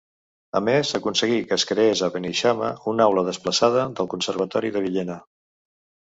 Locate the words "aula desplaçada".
3.09-3.83